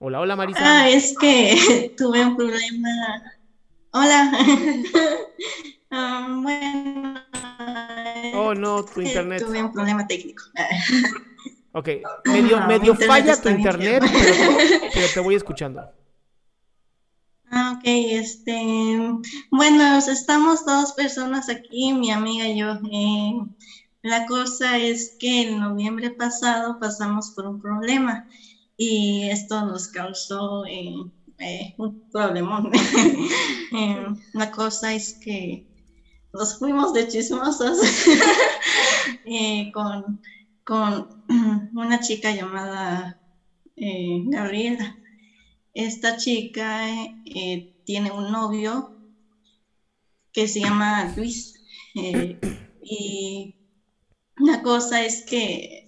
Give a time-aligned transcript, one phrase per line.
[0.00, 0.60] Hola, hola Marisa.
[0.62, 2.88] Ah, es que tuve un problema.
[3.92, 4.30] Hola.
[5.90, 7.14] Ah, bueno.
[8.34, 9.42] Oh, no, tu internet.
[9.42, 10.44] Tuve un problema técnico.
[11.72, 11.88] Ok,
[12.26, 14.04] medio, Ah, medio falla tu internet,
[14.92, 15.90] pero te voy escuchando.
[17.50, 18.98] Ah, ok, este,
[19.50, 22.74] bueno, estamos dos personas aquí, mi amiga y yo.
[22.92, 23.32] Eh,
[24.02, 28.26] la cosa es que en noviembre pasado pasamos por un problema
[28.78, 30.94] y esto nos causó eh,
[31.38, 32.72] eh, un problemón.
[33.70, 35.66] Eh, la cosa es que
[36.32, 37.78] nos fuimos de chismosos
[39.26, 40.22] eh, con,
[40.64, 41.06] con
[41.74, 43.20] una chica llamada
[43.76, 44.96] Gabriela.
[45.74, 46.86] Esta chica
[47.84, 48.90] tiene un novio
[50.32, 51.52] que se llama Luis.
[52.82, 53.54] y
[54.38, 55.87] la cosa es que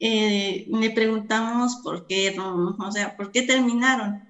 [0.00, 4.22] eh, le preguntamos por qué, o sea, por qué terminaron.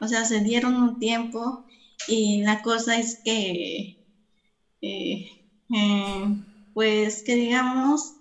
[0.00, 1.64] O sea, se dieron un tiempo
[2.08, 3.98] y la cosa es que,
[4.82, 5.26] eh,
[5.74, 6.24] eh,
[6.72, 8.14] pues que digamos,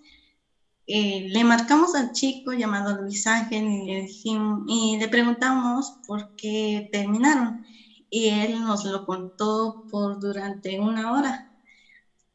[0.87, 6.31] eh, le marcamos al chico llamado Luis Ángel y le dijimos, y le preguntamos por
[6.35, 7.63] qué terminaron.
[8.09, 11.47] Y él nos lo contó por durante una hora.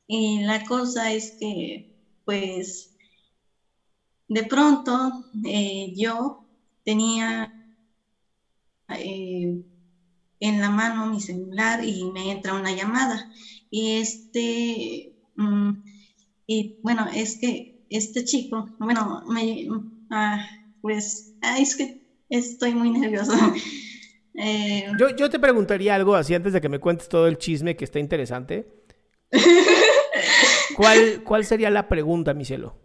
[0.07, 1.89] Y la cosa es que,
[2.25, 2.94] pues,
[4.29, 6.45] de pronto eh, yo
[6.85, 7.49] tenía
[8.89, 9.63] eh,
[10.41, 13.31] en la mano mi celular y me entra una llamada.
[13.71, 15.71] Y este, mm,
[16.47, 19.67] y bueno, es que este chico, bueno, me,
[20.11, 20.47] ah,
[20.81, 23.35] pues, ah, es que estoy muy nerviosa.
[24.37, 27.77] Eh, Yo, yo te preguntaría algo así antes de que me cuentes todo el chisme
[27.77, 28.67] que está interesante.
[30.77, 32.84] ¿Cuál, cuál sería la pregunta, mi cielo?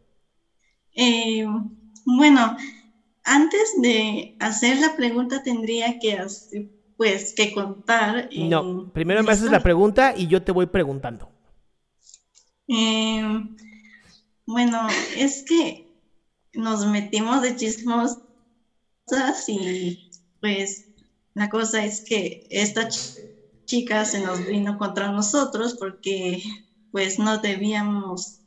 [0.95, 1.45] Eh,
[2.05, 2.55] bueno,
[3.23, 6.67] antes de hacer la pregunta tendría que, hacer-
[6.97, 8.27] pues, que contar.
[8.31, 11.29] eh, No, primero me haces la pregunta y yo te voy preguntando.
[12.67, 13.23] Eh,
[14.45, 15.85] bueno, es que
[16.53, 18.17] nos metimos de chismosas
[19.47, 20.85] y pues
[21.33, 23.17] la cosa es que esta ch-
[23.66, 26.41] chica se nos vino contra nosotros porque
[26.91, 28.39] pues no debíamos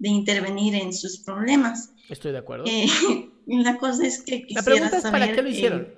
[0.00, 1.90] de intervenir en sus problemas.
[2.08, 2.64] Estoy de acuerdo.
[2.66, 2.86] Eh,
[3.46, 5.94] la cosa es que la quisiera pregunta es ¿para saber, qué lo eh, hicieron?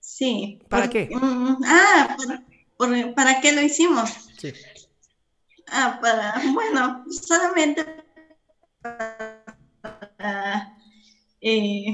[0.00, 0.58] sí.
[0.68, 1.08] ¿Para por- qué?
[1.10, 2.16] mm, ah,
[2.76, 4.10] por- por- ¿para qué lo hicimos?
[4.40, 4.52] Sí.
[5.70, 7.84] Ah, para, bueno, solamente
[10.16, 10.76] para,
[11.40, 11.86] eh,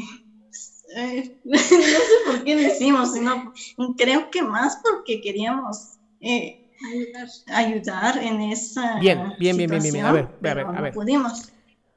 [0.96, 3.52] eh, no sé por qué lo hicimos, sino
[3.96, 6.63] creo que más porque queríamos eh,
[7.48, 10.06] ayudar en esa Bien, bien, bien, bien, bien, bien.
[10.06, 10.92] A ver, a ver, a no ver.
[10.92, 11.50] pudimos.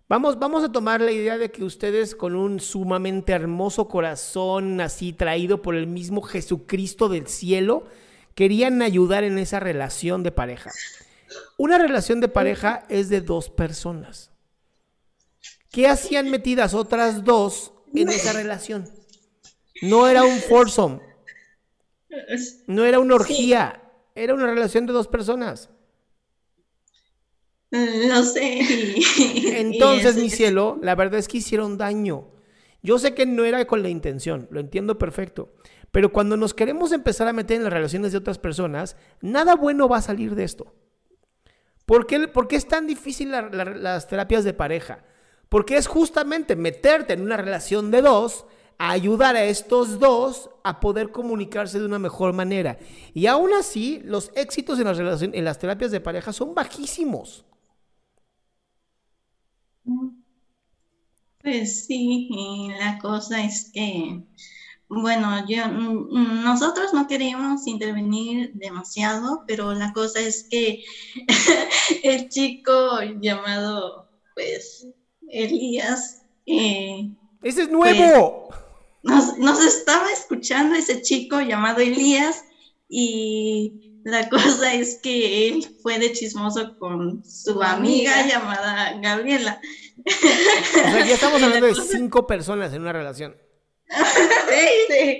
[0.09, 5.11] Vamos, vamos a tomar la idea de que ustedes con un sumamente hermoso corazón, así
[5.11, 7.87] traído por el mismo Jesucristo del cielo,
[8.33, 10.71] querían ayudar en esa relación de pareja.
[11.57, 14.31] Una relación de pareja es de dos personas.
[15.71, 18.89] ¿Qué hacían metidas otras dos en esa relación?
[19.81, 21.01] No era un foursome,
[22.65, 23.86] no era una orgía,
[24.17, 25.69] era una relación de dos personas.
[27.71, 28.59] Lo sé.
[28.59, 32.29] y- y Entonces, mi cielo, la verdad es que hicieron daño.
[32.81, 35.53] Yo sé que no era con la intención, lo entiendo perfecto,
[35.91, 39.87] Pero cuando nos queremos empezar a meter en las relaciones de otras personas, nada bueno
[39.87, 40.75] va a salir de esto.
[41.85, 45.03] ¿Por qué, por qué es tan difícil la- la- las terapias de pareja?
[45.49, 48.45] Porque es justamente meterte en una relación de dos,
[48.77, 52.77] a ayudar a estos dos a poder comunicarse de una mejor manera.
[53.13, 57.45] Y aún así, los éxitos en las, relacion- en las terapias de pareja son bajísimos.
[61.41, 64.23] Pues sí, la cosa es que,
[64.89, 70.83] bueno, yo, mm, nosotros no queríamos intervenir demasiado, pero la cosa es que
[72.03, 74.87] el chico llamado, pues,
[75.29, 78.49] Elías, eh, ¡Ese es nuevo!
[79.07, 82.45] Nos, nos estaba escuchando ese chico llamado Elías
[82.89, 89.59] y la cosa es que él fue de chismoso con su amiga llamada Gabriela.
[90.05, 90.11] O
[90.73, 93.35] sea, ya estamos hablando de cinco personas en una relación.
[94.89, 95.19] Sí,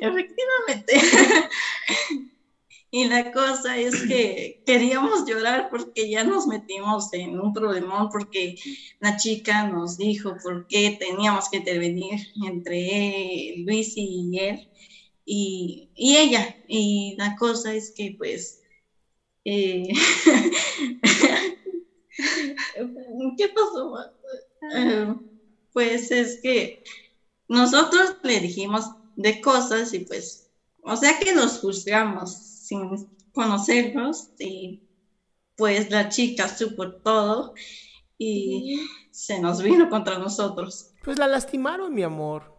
[0.00, 1.00] efectivamente.
[2.90, 8.54] Y la cosa es que queríamos llorar porque ya nos metimos en un problemón porque
[9.00, 14.58] la chica nos dijo por qué teníamos que intervenir entre Luis y él
[15.24, 16.54] y, y ella.
[16.66, 18.60] Y la cosa es que pues...
[19.44, 19.84] eh,
[23.36, 23.94] ¿Qué pasó?
[24.74, 25.14] Eh,
[25.72, 26.82] pues es que
[27.48, 28.84] nosotros le dijimos
[29.16, 30.48] de cosas y pues,
[30.82, 32.30] o sea que nos juzgamos
[32.68, 34.82] sin conocernos y
[35.56, 37.54] pues la chica supo todo
[38.18, 38.80] y
[39.10, 40.92] se nos vino contra nosotros.
[41.02, 42.56] Pues la lastimaron, mi amor.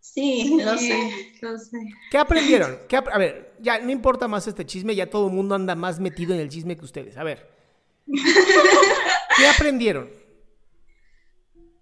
[0.00, 1.10] Sí, lo sé,
[1.42, 1.78] lo sé.
[2.10, 2.78] ¿Qué aprendieron?
[2.88, 5.74] ¿Qué ap- a ver, ya no importa más este chisme, ya todo el mundo anda
[5.74, 7.16] más metido en el chisme que ustedes.
[7.16, 7.46] A ver.
[8.06, 10.08] ¿Qué aprendieron?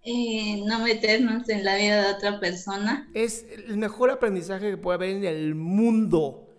[0.05, 3.09] Eh, no meternos en la vida de otra persona.
[3.13, 6.52] Es el mejor aprendizaje que puede haber en el mundo.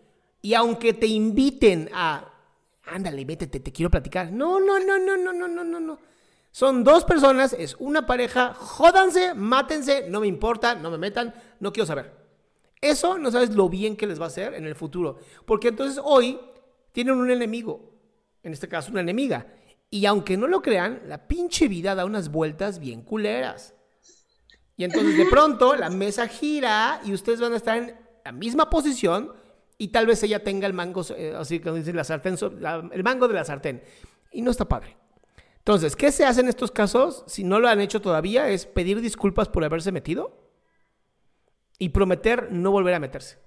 [0.44, 2.31] Y aunque te inviten a,
[2.85, 4.31] ándale, métete, te quiero platicar.
[4.31, 5.99] No, no, no, no, no, no, no, no, no.
[6.50, 11.73] Son dos personas, es una pareja, jódanse, mátense, no me importa, no me metan, no
[11.73, 12.12] quiero saber.
[12.79, 15.19] Eso no sabes lo bien que les va a hacer en el futuro.
[15.46, 16.38] Porque entonces hoy
[16.93, 17.94] tienen un enemigo,
[18.43, 19.47] en este caso una enemiga.
[19.88, 23.73] Y aunque no lo crean, la pinche vida da unas vueltas bien culeras.
[24.76, 28.69] Y entonces de pronto la mesa gira y ustedes van a estar en la misma
[28.69, 29.43] posición
[29.79, 32.37] y tal vez ella tenga el mango, eh, así como dice la sartén,
[32.93, 33.82] el mango de la sartén.
[34.32, 34.97] Y no está padre.
[35.59, 37.25] Entonces, ¿qué se hace en estos casos?
[37.26, 40.44] Si no lo han hecho todavía, es pedir disculpas por haberse metido
[41.79, 43.38] y prometer no volver a meterse.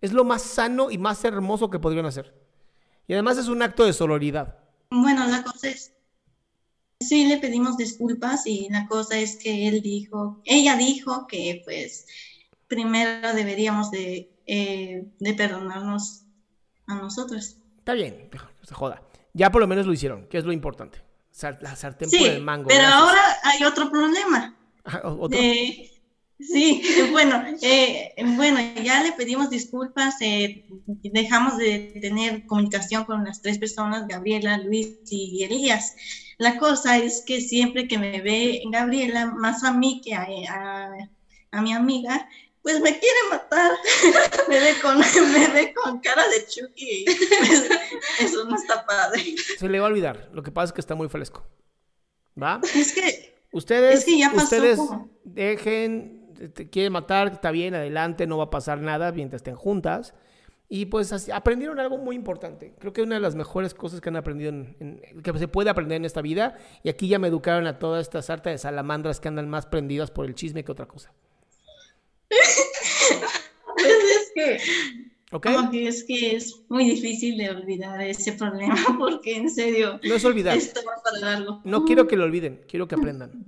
[0.00, 2.34] Es lo más sano y más hermoso que podrían hacer.
[3.06, 4.58] Y además es un acto de sororidad.
[4.90, 5.92] Bueno, la cosa es,
[7.00, 12.06] sí le pedimos disculpas y la cosa es que él dijo, ella dijo que pues
[12.68, 16.22] primero deberíamos de, eh, de perdonarnos
[16.86, 17.56] a nosotros.
[17.78, 18.30] Está bien,
[18.62, 19.02] se joda.
[19.32, 21.02] Ya por lo menos lo hicieron, que es lo importante.
[21.60, 22.68] La sartén por Sí, el mango.
[22.68, 23.00] pero gracias.
[23.00, 24.56] ahora hay otro problema.
[25.04, 25.38] O- otro.
[25.38, 25.90] Eh,
[26.40, 26.82] sí,
[27.12, 33.58] bueno, eh, bueno, ya le pedimos disculpas, eh, dejamos de tener comunicación con las tres
[33.58, 35.94] personas, Gabriela, Luis y Elías.
[36.38, 41.10] La cosa es que siempre que me ve Gabriela, más a mí que a, a-
[41.52, 42.28] a mi amiga,
[42.66, 43.70] pues me quiere matar.
[44.48, 44.98] me, ve con,
[45.32, 47.04] me ve con cara de Chucky.
[47.06, 47.70] pues,
[48.18, 49.22] eso no está padre.
[49.56, 50.28] Se le va a olvidar.
[50.32, 51.46] Lo que pasa es que está muy fresco.
[52.42, 52.60] ¿Va?
[52.74, 54.80] Es que Ustedes, Es que ya pasó ustedes
[55.22, 59.54] dejen, te- te quiere matar, está bien, adelante, no va a pasar nada mientras estén
[59.54, 60.14] juntas.
[60.68, 62.74] Y pues así- aprendieron algo muy importante.
[62.80, 65.70] Creo que una de las mejores cosas que han aprendido, en- en- que se puede
[65.70, 66.56] aprender en esta vida.
[66.82, 70.10] Y aquí ya me educaron a toda esta sarta de salamandras que andan más prendidas
[70.10, 71.14] por el chisme que otra cosa.
[72.28, 74.58] Pues es que
[75.32, 75.46] ¿Ok?
[75.54, 80.14] Como que es que es muy difícil de olvidar ese problema porque en serio No
[80.14, 80.56] es olvidar.
[80.56, 81.60] esto va para largo.
[81.64, 83.44] No quiero que lo olviden, quiero que aprendan.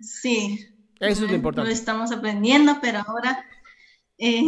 [0.00, 0.66] Sí.
[1.00, 1.70] Eso es lo importante.
[1.70, 3.46] Lo estamos aprendiendo, pero ahora
[4.18, 4.42] eh,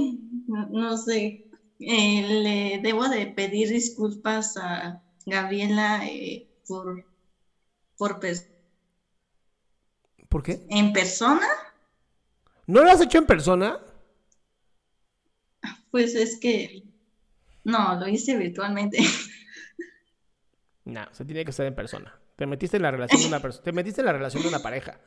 [0.46, 7.04] no, sé, eh, le debo de pedir disculpas a Gabriela eh, por,
[7.96, 8.20] por
[10.28, 10.66] ¿Por qué?
[10.68, 11.46] en persona.
[12.66, 13.78] ¿No lo has hecho en persona?
[15.90, 16.82] Pues es que
[17.64, 18.98] no, lo hice virtualmente.
[20.84, 22.16] No, se tiene que estar en persona.
[22.36, 23.64] Te metiste en la relación de una persona.
[23.64, 25.00] Te metiste en la relación de una pareja.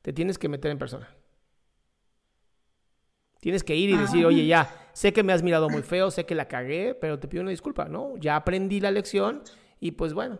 [0.00, 1.08] Te tienes que meter en persona.
[3.40, 4.28] Tienes que ir y decir, Ah.
[4.28, 7.26] oye, ya, sé que me has mirado muy feo, sé que la cagué, pero te
[7.26, 8.16] pido una disculpa, ¿no?
[8.18, 9.42] Ya aprendí la lección
[9.80, 10.38] y pues bueno,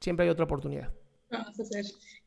[0.00, 0.92] siempre hay otra oportunidad.
[1.30, 1.84] Vamos a hacer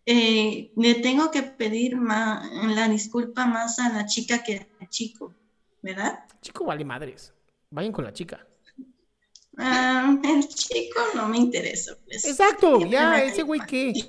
[0.09, 5.35] eh, le tengo que pedir más, la disculpa más a la chica que al chico,
[5.81, 6.23] ¿verdad?
[6.41, 7.33] Chico vale madres.
[7.69, 8.47] Vayan con la chica.
[9.57, 11.97] Ah, el chico no me interesa.
[12.05, 12.23] Pues.
[12.23, 13.93] Exacto, ya, ese güey qué.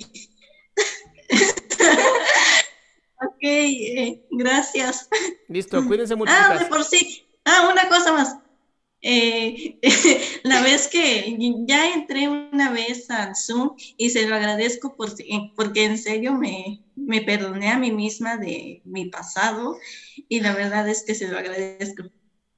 [3.21, 5.09] Ok, eh, gracias.
[5.49, 7.27] Listo, cuídense mucho, Ah, de por sí.
[7.45, 8.37] Ah, una cosa más.
[9.01, 9.79] Eh,
[10.43, 11.37] la vez que
[11.67, 15.11] ya entré una vez al Zoom y se lo agradezco por,
[15.55, 19.77] porque en serio me, me perdoné a mí misma de mi pasado
[20.29, 22.05] y la verdad es que se lo agradezco.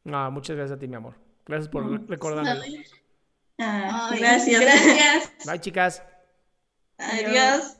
[0.05, 1.15] No, muchas gracias a ti, mi amor.
[1.47, 2.63] Gracias por recordármelo.
[3.59, 4.61] Ah, gracias.
[4.61, 5.33] Gracias.
[5.47, 6.03] Bye, chicas.
[6.99, 7.80] Adiós.